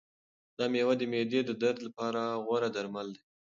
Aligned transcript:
دا 0.57 0.65
مېوه 0.71 0.93
د 0.97 1.03
معدې 1.11 1.41
د 1.45 1.51
درد 1.63 1.79
لپاره 1.87 2.21
غوره 2.45 2.69
درمل 2.75 3.07
دی. 3.15 3.21